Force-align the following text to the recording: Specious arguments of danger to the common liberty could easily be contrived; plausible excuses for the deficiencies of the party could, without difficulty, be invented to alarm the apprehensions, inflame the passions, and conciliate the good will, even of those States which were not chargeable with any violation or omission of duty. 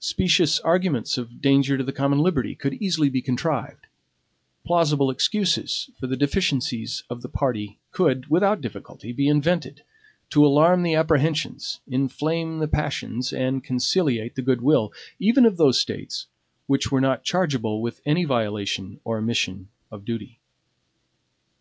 Specious 0.00 0.58
arguments 0.58 1.16
of 1.16 1.40
danger 1.40 1.78
to 1.78 1.84
the 1.84 1.92
common 1.92 2.18
liberty 2.18 2.56
could 2.56 2.74
easily 2.82 3.08
be 3.08 3.22
contrived; 3.22 3.86
plausible 4.64 5.10
excuses 5.12 5.90
for 6.00 6.08
the 6.08 6.16
deficiencies 6.16 7.04
of 7.08 7.22
the 7.22 7.28
party 7.28 7.78
could, 7.92 8.26
without 8.28 8.60
difficulty, 8.60 9.12
be 9.12 9.28
invented 9.28 9.84
to 10.30 10.44
alarm 10.44 10.82
the 10.82 10.96
apprehensions, 10.96 11.78
inflame 11.86 12.58
the 12.58 12.66
passions, 12.66 13.32
and 13.32 13.62
conciliate 13.62 14.34
the 14.34 14.42
good 14.42 14.60
will, 14.60 14.92
even 15.20 15.46
of 15.46 15.56
those 15.56 15.78
States 15.80 16.26
which 16.66 16.90
were 16.90 17.00
not 17.00 17.22
chargeable 17.22 17.80
with 17.80 18.00
any 18.04 18.24
violation 18.24 18.98
or 19.04 19.18
omission 19.18 19.68
of 19.92 20.04
duty. 20.04 20.40